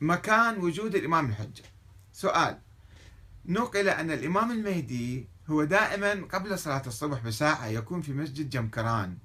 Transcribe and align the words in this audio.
مكان 0.00 0.58
وجود 0.58 0.94
الإمام 0.94 1.26
الحجة. 1.30 1.64
سؤال. 2.12 2.58
نقل 3.46 3.88
أن 3.88 4.10
الإمام 4.10 4.50
المهدي 4.50 5.28
هو 5.48 5.64
دائما 5.64 6.26
قبل 6.26 6.58
صلاة 6.58 6.82
الصبح 6.86 7.20
بساعة 7.20 7.66
يكون 7.66 8.02
في 8.02 8.12
مسجد 8.12 8.50
جمكران. 8.50 9.18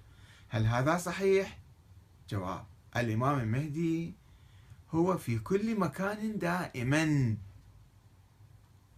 هل 0.50 0.66
هذا 0.66 0.98
صحيح؟ 0.98 1.60
جواب. 2.30 2.66
الإمام 2.98 3.40
المهدي 3.40 4.14
هو 4.92 5.18
في 5.18 5.40
كل 5.40 5.80
مكان 5.80 6.40
دائما. 6.40 7.36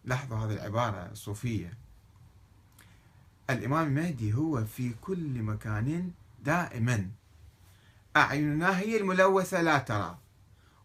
لاحظوا 0.06 0.38
هذه 0.38 0.54
العبارة 0.54 1.12
الصوفية 1.12 1.74
الإمام 3.50 3.88
المهدي 3.88 4.34
هو 4.34 4.66
في 4.66 4.94
كل 5.02 5.44
مكان 5.44 6.12
دائما. 6.44 7.10
أعيننا 8.18 8.80
هي 8.80 8.98
الملوثة 8.98 9.62
لا 9.62 9.78
ترى. 9.78 10.18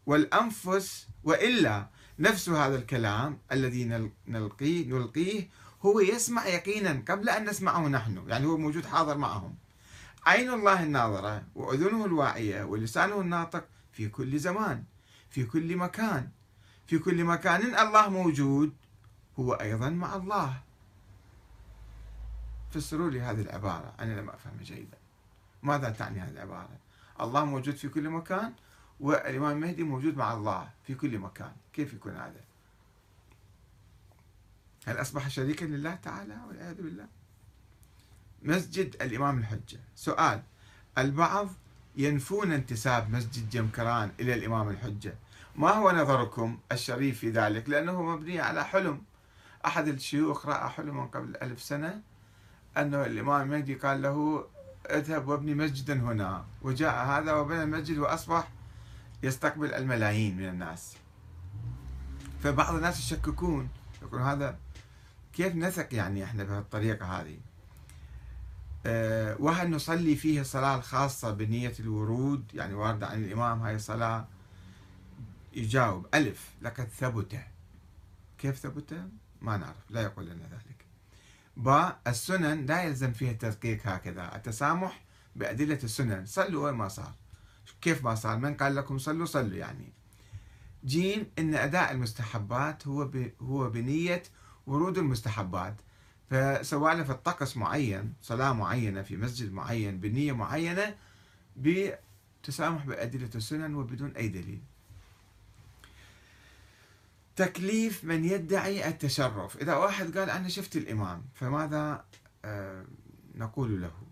والأنفس 0.08 1.08
وإلا 1.24 1.88
نفس 2.18 2.48
هذا 2.48 2.76
الكلام 2.76 3.38
الذي 3.52 3.84
نلقيه 4.28 4.86
نلقيه 4.86 5.48
هو 5.82 6.00
يسمع 6.00 6.46
يقينا 6.46 7.02
قبل 7.08 7.28
أن 7.28 7.48
نسمعه 7.48 7.88
نحن 7.88 8.24
يعني 8.28 8.46
هو 8.46 8.56
موجود 8.56 8.86
حاضر 8.86 9.18
معهم. 9.18 9.54
عين 10.26 10.50
الله 10.50 10.82
الناظرة 10.82 11.42
وأذنه 11.54 12.04
الواعية 12.04 12.64
ولسانه 12.64 13.20
الناطق 13.20 13.64
في 13.92 14.08
كل 14.08 14.38
زمان 14.38 14.84
في 15.30 15.44
كل 15.44 15.76
مكان 15.76 16.28
في 16.86 16.98
كل 16.98 17.24
مكان 17.24 17.78
الله 17.78 18.08
موجود 18.08 18.72
هو 19.38 19.52
أيضا 19.52 19.88
مع 19.88 20.16
الله. 20.16 20.60
فسروا 22.70 23.10
لي 23.10 23.20
هذه 23.20 23.40
العبارة 23.40 23.94
أنا 24.00 24.20
لم 24.20 24.30
أفهم 24.30 24.56
جيدا 24.62 24.98
ماذا 25.62 25.90
تعني 25.90 26.20
هذه 26.20 26.30
العبارة؟ 26.30 26.78
الله 27.20 27.44
موجود 27.44 27.74
في 27.74 27.88
كل 27.88 28.08
مكان 28.08 28.52
والإمام 29.00 29.56
المهدي 29.56 29.82
موجود 29.82 30.16
مع 30.16 30.32
الله 30.32 30.70
في 30.86 30.94
كل 30.94 31.18
مكان. 31.18 31.52
كيف 31.72 31.92
يكون 31.92 32.12
هذا؟ 32.12 32.40
هل 34.86 35.00
أصبح 35.00 35.28
شريكا 35.28 35.64
لله 35.64 35.94
تعالى 35.94 36.38
والعياذ 36.48 36.82
بالله؟ 36.82 37.06
مسجد 38.42 39.02
الإمام 39.02 39.38
الحجة. 39.38 39.80
سؤال 39.94 40.42
البعض 40.98 41.48
ينفون 41.96 42.52
انتساب 42.52 43.10
مسجد 43.10 43.50
جمكران 43.50 44.10
إلى 44.20 44.34
الإمام 44.34 44.68
الحجة. 44.68 45.14
ما 45.56 45.70
هو 45.70 45.90
نظركم 45.90 46.58
الشريف 46.72 47.18
في 47.18 47.30
ذلك؟ 47.30 47.68
لأنه 47.68 48.02
مبني 48.02 48.40
على 48.40 48.64
حلم. 48.64 49.02
أحد 49.66 49.88
الشيوخ 49.88 50.46
رأى 50.46 50.68
حلما 50.68 51.04
قبل 51.04 51.36
ألف 51.36 51.62
سنة 51.62 52.02
أنه 52.76 53.06
الإمام 53.06 53.42
المهدي 53.42 53.74
قال 53.74 54.02
له 54.02 54.46
اذهب 54.90 55.28
وابني 55.28 55.54
مسجدا 55.54 55.94
هنا. 55.94 56.44
وجاء 56.62 57.06
هذا 57.06 57.32
وبنى 57.32 57.62
المسجد 57.62 57.98
وأصبح 57.98 58.48
يستقبل 59.22 59.74
الملايين 59.74 60.36
من 60.36 60.48
الناس. 60.48 60.96
فبعض 62.42 62.74
الناس 62.74 62.98
يشككون 62.98 63.68
يقول 64.02 64.20
هذا 64.20 64.58
كيف 65.32 65.54
نثق 65.54 65.94
يعني 65.94 66.24
إحنا 66.24 66.44
بهالطريقة 66.44 67.06
هذه؟ 67.06 67.38
أه 68.86 69.36
وهل 69.40 69.70
نصلي 69.70 70.16
فيه 70.16 70.40
الصلاة 70.40 70.76
الخاصة 70.76 71.30
بنية 71.30 71.72
الورود؟ 71.80 72.44
يعني 72.54 72.74
واردة 72.74 73.06
عن 73.06 73.24
الإمام 73.24 73.62
هاي 73.62 73.74
الصلاة؟ 73.74 74.28
يجاوب 75.52 76.06
ألف 76.14 76.50
لقد 76.62 76.88
ثبت. 76.88 77.40
كيف 78.38 78.56
ثبت؟ 78.58 79.08
ما 79.42 79.56
نعرف 79.56 79.90
لا 79.90 80.00
يقول 80.00 80.26
لنا 80.26 80.44
ذلك. 80.44 80.84
باء 81.56 82.00
السنن 82.06 82.66
لا 82.66 82.82
يلزم 82.82 83.12
فيها 83.12 83.30
التدقيق 83.30 83.86
هكذا. 83.86 84.36
التسامح 84.36 85.00
بأدلة 85.36 85.78
السنن 85.84 86.26
صلوا 86.26 86.66
وين 86.66 86.74
ما 86.74 86.88
صار. 86.88 87.14
كيف 87.80 88.04
ما 88.04 88.14
صار 88.14 88.38
من 88.38 88.54
قال 88.54 88.76
لكم 88.76 88.98
صلوا 88.98 89.26
صلوا 89.26 89.56
يعني. 89.56 89.92
جيم 90.84 91.26
إن 91.38 91.54
أداء 91.54 91.92
المستحبات 91.92 92.86
هو. 92.86 93.10
هو 93.40 93.70
بنية 93.70 94.22
ورود 94.66 94.98
المستحبات. 94.98 95.76
فسواء 96.30 97.02
في 97.02 97.12
الطقس 97.12 97.56
معين 97.56 98.14
صلاة 98.22 98.52
معينة 98.52 99.02
في 99.02 99.16
مسجد 99.16 99.52
معين 99.52 100.00
بنية 100.00 100.32
معينة 100.32 100.94
بتسامح 101.56 102.86
بأدلة 102.86 103.30
السنن 103.34 103.74
وبدون 103.74 104.10
أي 104.10 104.28
دليل. 104.28 104.62
تكليف 107.36 108.04
من 108.04 108.24
يدعي 108.24 108.88
التشرف. 108.88 109.56
إذا 109.56 109.74
واحد 109.74 110.18
قال 110.18 110.30
أنا 110.30 110.48
شفت 110.48 110.76
الإمام 110.76 111.24
فماذا 111.34 112.04
آه، 112.44 112.84
نقول 113.34 113.82
له؟ 113.82 114.07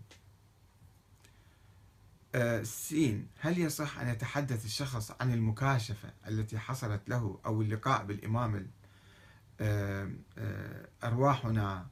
آه، 2.35 2.63
سين. 2.63 3.27
هل 3.39 3.59
يصح 3.59 3.99
أن 3.99 4.09
يتحدث 4.09 4.65
الشخص 4.65 5.11
عن 5.21 5.33
المكاشفة 5.33 6.13
التي 6.27 6.59
حصلت 6.59 7.09
له 7.09 7.39
أو 7.45 7.61
اللقاء 7.61 8.05
بالإمام 8.05 8.67
آه، 9.59 10.11
أرواحنا 11.03 11.87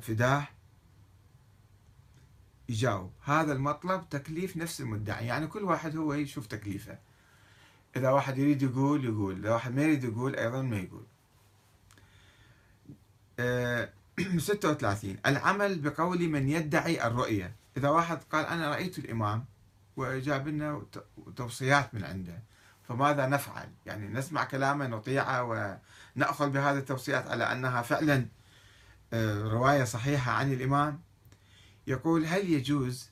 فداه؟ 0.00 0.48
يجاوب. 2.70 3.12
هذا 3.24 3.52
المطلب 3.52 4.08
تكليف 4.08 4.56
نفس 4.56 4.80
المدعي. 4.80 5.26
يعني 5.26 5.46
كل 5.46 5.62
واحد 5.62 5.96
هو 5.96 6.14
يشوف 6.14 6.46
تكليفه. 6.46 6.98
إذا 7.96 8.10
واحد 8.10 8.38
يريد 8.38 8.62
يقول 8.62 9.04
يقول. 9.04 9.38
إذا 9.38 9.50
واحد 9.50 9.74
ما 9.74 9.82
يريد 9.82 10.04
يقول 10.04 10.36
أيضا 10.36 10.62
ما 10.62 10.76
يقول. 10.76 11.06
أه 13.38 13.92
36 14.38 15.16
العمل 15.26 15.78
بقول 15.78 16.28
من 16.28 16.48
يدعي 16.48 17.06
الرؤية. 17.06 17.56
إذا 17.76 17.88
واحد 17.88 18.18
قال 18.32 18.46
أنا 18.46 18.70
رأيت 18.70 18.98
الإمام 18.98 19.44
وجاب 19.96 20.48
لنا 20.48 20.82
توصيات 21.36 21.94
من 21.94 22.04
عنده 22.04 22.42
فماذا 22.88 23.26
نفعل؟ 23.26 23.68
يعني 23.86 24.08
نسمع 24.08 24.44
كلامه 24.44 24.86
نطيعه 24.86 25.42
ونأخذ 26.16 26.50
بهذه 26.50 26.78
التوصيات 26.78 27.28
على 27.28 27.52
أنها 27.52 27.82
فعلا 27.82 28.26
آه، 29.12 29.42
رواية 29.42 29.84
صحيحة 29.84 30.32
عن 30.32 30.52
الإمام. 30.52 31.00
يقول 31.86 32.26
هل 32.26 32.50
يجوز 32.50 33.10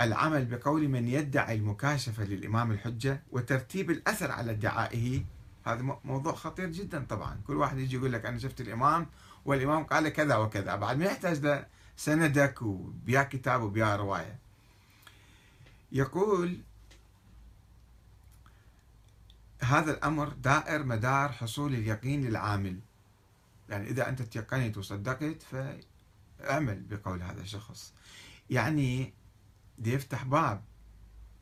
العمل 0.00 0.44
بقول 0.44 0.88
من 0.88 1.08
يدعي 1.08 1.54
المكاشفة 1.54 2.24
للإمام 2.24 2.72
الحجة 2.72 3.22
وترتيب 3.30 3.90
الأثر 3.90 4.30
على 4.30 4.50
ادعائه؟ 4.50 5.24
هذا 5.66 5.98
موضوع 6.04 6.32
خطير 6.32 6.66
جدا 6.66 7.04
طبعا. 7.08 7.40
كل 7.46 7.56
واحد 7.56 7.78
يجي 7.78 7.96
يقول 7.96 8.12
لك 8.12 8.26
أنا 8.26 8.38
شفت 8.38 8.60
الإمام 8.60 9.06
والإمام 9.44 9.84
قال 9.84 10.08
كذا 10.08 10.36
وكذا 10.36 10.74
بعد 10.74 10.98
ما 10.98 11.04
يحتاج 11.04 11.64
لسندك 12.00 12.62
وبيا 12.62 13.22
كتاب 13.22 13.62
وبيا 13.62 13.96
رواية. 13.96 14.38
يقول 15.92 16.60
هذا 19.62 19.90
الأمر 19.90 20.28
دائر 20.28 20.84
مدار 20.84 21.32
حصول 21.32 21.74
اليقين 21.74 22.24
للعامل. 22.24 22.80
يعني 23.68 23.90
إذا 23.90 24.08
أنت 24.08 24.22
تيقنت 24.22 24.78
وصدقت 24.78 25.42
فاعمل 25.42 26.80
بقول 26.80 27.22
هذا 27.22 27.40
الشخص. 27.40 27.92
يعني 28.50 29.14
دي 29.78 29.92
يفتح 29.92 30.24
باب 30.24 30.64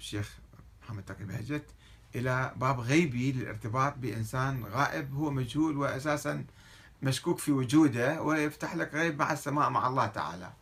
الشيخ 0.01 0.39
محمد 0.83 1.05
تقي 1.05 1.25
بهجت 1.25 1.67
إلى 2.15 2.53
باب 2.57 2.81
غيبي 2.81 3.33
للارتباط 3.33 3.99
بإنسان 3.99 4.65
غائب 4.65 5.15
هو 5.15 5.31
مجهول 5.31 5.77
وأساسا 5.77 6.45
مشكوك 7.03 7.39
في 7.39 7.53
وجوده 7.53 8.23
ويفتح 8.23 8.77
لك 8.77 8.95
غيب 8.95 9.19
مع 9.19 9.33
السماء 9.33 9.71
مع 9.71 9.87
الله 9.87 10.07
تعالى. 10.07 10.53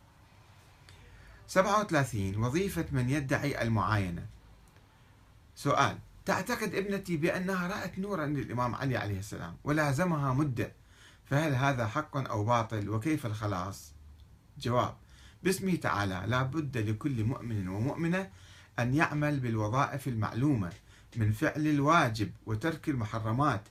37 1.49 2.37
وظيفة 2.45 2.85
من 2.93 3.11
يدعي 3.11 3.63
المعاينة. 3.63 4.27
سؤال 5.57 5.99
تعتقد 6.27 6.75
ابنتي 6.75 7.17
بأنها 7.17 7.69
رأت 7.69 7.99
نورا 7.99 8.27
للإمام 8.27 8.75
علي 8.75 8.97
عليه 8.97 9.19
السلام 9.19 9.57
ولازمها 9.65 10.35
مدة 10.35 10.73
فهل 11.25 11.55
هذا 11.55 11.87
حق 11.87 12.17
أو 12.31 12.45
باطل 12.45 12.89
وكيف 12.91 13.27
الخلاص؟ 13.27 13.93
جواب 14.59 14.95
باسمه 15.43 15.75
تعالى 15.75 16.23
لا 16.27 16.43
بد 16.43 16.79
لكل 16.79 17.25
مؤمن 17.25 17.69
ومؤمنة 17.69 18.31
أن 18.79 18.95
يعمل 18.95 19.41
بالوظائف 19.41 20.09
المعلومة 20.09 20.73
من 21.17 21.33
فعل 21.33 21.67
الواجب 21.67 22.33
وترك 22.47 22.89
المحرمات 22.89 23.63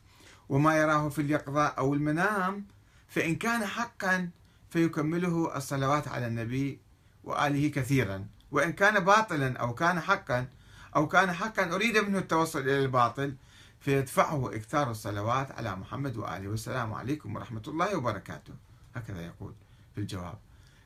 وما 0.49 0.77
يراه 0.77 1.09
في 1.09 1.21
اليقظة 1.21 1.65
أو 1.65 1.93
المنام 1.93 2.65
فإن 3.07 3.35
كان 3.35 3.65
حقا 3.65 4.29
فيكمله 4.69 5.57
الصلوات 5.57 6.07
على 6.07 6.27
النبي 6.27 6.79
وآله 7.23 7.67
كثيرا. 7.67 8.27
وإن 8.51 8.73
كان 8.73 8.99
باطلا 8.99 9.57
أو 9.57 9.73
كان 9.73 9.99
حقا 9.99 10.47
أو 10.95 11.07
كان 11.07 11.33
حقا 11.33 11.75
أريد 11.75 11.97
منه 11.97 12.19
التوصل 12.19 12.59
إلى 12.59 12.79
الباطل 12.79 13.35
فيدفعه 13.79 14.55
إكثار 14.55 14.91
الصلوات 14.91 15.51
على 15.51 15.75
محمد 15.75 16.17
وآله. 16.17 16.49
والسلام 16.49 16.93
عليكم 16.93 17.35
ورحمة 17.35 17.61
الله 17.67 17.97
وبركاته. 17.97 18.53
هكذا 18.95 19.25
يقول 19.25 19.53
في 19.95 20.01
الجواب. 20.01 20.37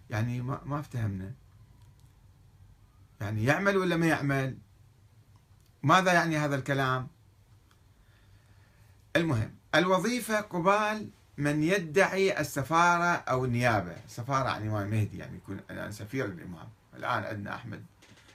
يعني 0.10 0.42
ما 0.42 0.62
ما 0.66 0.80
افتهمنا. 0.80 1.34
يعني 3.22 3.44
يعمل 3.44 3.78
ولا 3.78 3.98
ما 3.98 4.08
يعمل؟ 4.08 4.58
ماذا 5.84 6.14
يعني 6.14 6.38
هذا 6.38 6.56
الكلام؟ 6.56 7.08
المهم 9.16 9.52
الوظيفة 9.76 10.42
قبال 10.42 11.10
من 11.38 11.64
يدعي 11.64 12.40
السفارة 12.40 13.06
أو 13.06 13.46
النيابة. 13.46 13.96
سفارة 14.08 14.50
عن 14.50 14.62
الإمام 14.62 14.84
المهدي 14.84 15.18
يعني 15.18 15.38
يكون 15.38 15.60
الآن 15.72 15.92
سفير 15.92 16.26
الإمام 16.26 16.68
الآن 16.96 17.24
عندنا 17.24 17.56
أحمد 17.56 17.84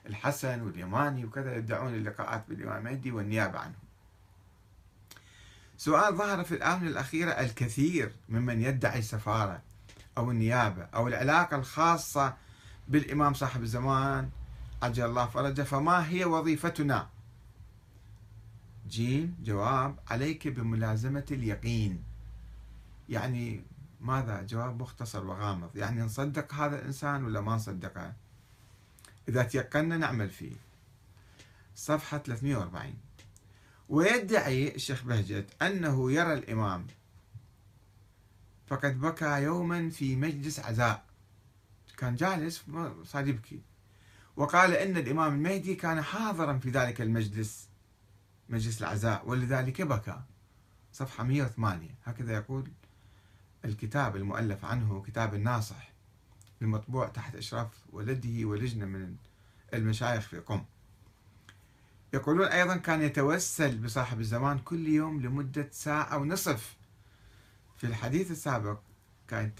الحسن 0.06 0.61
واليماني 0.61 1.25
وكذا 1.25 1.56
يدعون 1.56 1.94
اللقاءات 1.94 2.44
بالإمام 2.49 2.87
المهدي 2.87 3.12
والنيابة 3.12 3.59
عنه 3.59 3.75
سؤال 5.76 6.17
ظهر 6.17 6.44
في 6.44 6.55
الآونة 6.55 6.87
الأخيرة 6.87 7.31
الكثير 7.31 8.12
ممن 8.29 8.62
يدعي 8.62 8.99
السفارة 8.99 9.62
أو 10.19 10.31
النيابة 10.31 10.87
أو 10.94 11.09
العلاقة 11.09 11.56
الخاصة 11.56 12.35
بالإمام 12.88 13.35
صاحب 13.35 13.62
الزمان 13.62 14.31
عجل 14.82 15.05
الله 15.05 15.27
فرجه 15.27 15.62
فما 15.62 16.09
هي 16.09 16.25
وظيفتنا؟ 16.25 17.09
جيم 18.89 19.37
جواب 19.43 19.99
عليك 20.09 20.49
بملازمة 20.49 21.25
اليقين. 21.31 22.03
يعني 23.09 23.63
ماذا؟ 24.01 24.43
جواب 24.43 24.83
مختصر 24.83 25.27
وغامض. 25.27 25.77
يعني 25.77 26.03
نصدق 26.03 26.55
هذا 26.55 26.79
الإنسان 26.79 27.25
ولا 27.25 27.41
ما 27.41 27.55
نصدقه؟ 27.55 28.13
إذا 29.29 29.43
تيقنا 29.43 29.97
نعمل 29.97 30.31
فيه. 30.31 30.57
صفحة 31.77 32.19
340 32.19 32.95
ويدعي 33.89 34.75
الشيخ 34.75 35.05
بهجت 35.05 35.63
أنه 35.63 36.13
يرى 36.13 36.33
الإمام. 36.35 36.87
فقد 38.67 39.01
بكى 39.01 39.43
يوما 39.43 39.91
في 39.91 40.17
مجلس 40.17 40.61
عزاء. 40.61 41.05
كان 41.97 42.17
جالس 42.17 42.65
صار 43.05 43.29
يبكي 43.29 43.61
وقال 44.37 44.73
إن 44.73 44.97
الإمام 44.97 45.35
المهدي 45.35 45.75
كان 45.75 46.03
حاضرا 46.03 46.59
في 46.59 46.71
ذلك 46.71 47.01
المجلس. 47.01 47.69
مجلس 48.49 48.81
العزاء 48.82 49.29
ولذلك 49.29 49.82
بكى. 49.82 50.23
صفحة 50.93 51.25
108 51.25 51.88
هكذا 52.05 52.35
يقول 52.35 52.70
الكتاب 53.64 54.17
المؤلف 54.17 54.64
عنه 54.64 55.02
كتاب 55.02 55.35
الناصح 55.35 55.93
المطبوع 56.62 57.08
تحت 57.08 57.37
إشراف 57.37 57.69
ولده 57.93 58.44
ولجنة 58.44 58.85
من 58.87 59.17
المشايخ 59.75 60.29
في 60.29 60.38
قم. 60.38 60.64
يقولون 62.12 62.46
أيضا 62.46 62.76
كان 62.76 63.02
يتوسل 63.02 63.79
بصاحب 63.79 64.20
الزمان 64.20 64.58
كل 64.58 64.88
يوم 64.88 65.20
لمدة 65.20 65.69
ساعة 65.73 66.19
ونصف. 66.19 66.76
في 67.76 67.87
الحديث 67.87 68.31
السابق 68.31 68.81
كان 69.29 69.52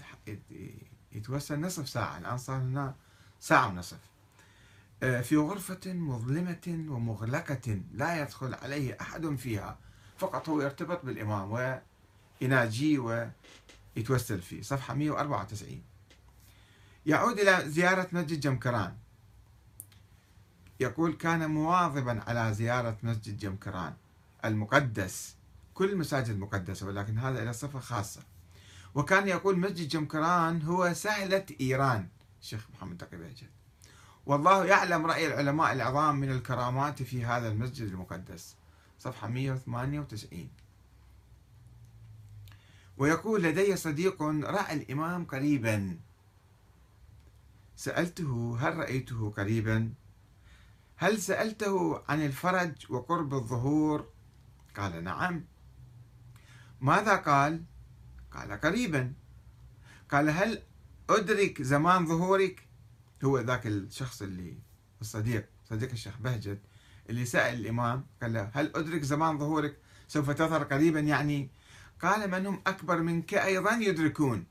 يتوسل 1.11 1.59
نصف 1.59 1.89
ساعة 1.89 2.17
الآن 2.17 2.37
صار 2.37 2.61
لنا 2.61 2.95
ساعة 3.39 3.67
ونصف. 3.67 3.99
في 5.05 5.37
غرفة 5.37 5.93
مظلمة 5.93 6.85
ومغلقة 6.89 7.81
لا 7.93 8.21
يدخل 8.21 8.53
عليه 8.53 8.97
أحد 9.01 9.35
فيها. 9.35 9.77
فقط 10.17 10.49
هو 10.49 10.61
يرتبط 10.61 11.05
بالإمام 11.05 11.81
ويناجيه 12.41 12.99
ويتوسل 13.95 14.41
فيه. 14.41 14.61
صفحة 14.61 14.93
194 14.93 15.81
يعود 17.05 17.39
إلى 17.39 17.69
زيارة 17.69 18.07
مسجد 18.11 18.39
جمكران. 18.39 18.95
يقول 20.79 21.13
كان 21.13 21.49
مواظبا 21.49 22.23
على 22.27 22.53
زيارة 22.53 22.97
مسجد 23.03 23.37
جمكران 23.37 23.93
المقدس. 24.45 25.35
كل 25.73 25.89
المساجد 25.89 26.39
مقدسة 26.39 26.87
ولكن 26.87 27.17
هذا 27.17 27.43
إلى 27.43 27.53
صفة 27.53 27.79
خاصة. 27.79 28.21
وكان 28.95 29.27
يقول 29.27 29.59
مسجد 29.59 29.87
جمكران 29.87 30.61
هو 30.61 30.93
سهلة 30.93 31.45
إيران. 31.61 32.07
الشيخ 32.41 32.67
محمد 32.73 32.97
تقي 32.97 33.17
بهجت 33.17 33.49
والله 34.25 34.65
يعلم 34.65 35.05
رأي 35.05 35.27
العلماء 35.27 35.73
العظام 35.73 36.15
من 36.15 36.31
الكرامات 36.31 37.03
في 37.03 37.25
هذا 37.25 37.47
المسجد 37.47 37.87
المقدس. 37.87 38.55
صفحة 38.99 39.27
198 39.27 40.49
ويقول 42.97 43.43
لدي 43.43 43.75
صديق 43.75 44.21
رأى 44.23 44.73
الإمام 44.73 45.25
قريبا. 45.25 45.97
سألته 47.75 48.57
هل 48.59 48.77
رأيته 48.77 49.33
قريبا؟ 49.37 49.93
هل 50.95 51.21
سألته 51.21 52.01
عن 52.09 52.25
الفرج 52.25 52.91
وقرب 52.91 53.33
الظهور؟ 53.33 54.07
قال 54.77 55.03
نعم. 55.03 55.45
ماذا 56.81 57.15
قال؟ 57.15 57.63
قال 58.31 58.61
قريبا. 58.61 59.13
قال 60.11 60.29
هل 60.29 60.61
أدرك 61.09 61.61
زمان 61.61 62.05
ظهورك؟ 62.05 62.67
هو 63.25 63.39
ذاك 63.39 63.67
الشخص 63.67 64.21
اللي 64.21 64.57
الصديق 65.01 65.45
صديق 65.69 65.91
الشيخ 65.91 66.17
بهجت 66.17 66.59
اللي 67.09 67.25
سأل 67.25 67.59
الإمام 67.59 68.05
قال 68.21 68.33
له 68.33 68.51
هل 68.53 68.71
أدرك 68.75 69.01
زمان 69.01 69.39
ظهورك؟ 69.39 69.77
سوف 70.07 70.31
تظهر 70.31 70.63
قريبا 70.63 70.99
يعني؟ 70.99 71.49
قال 72.01 72.31
من 72.31 72.45
هم 72.45 72.61
أكبر 72.67 73.01
منك 73.01 73.33
أيضا 73.33 73.71
يدركون. 73.71 74.45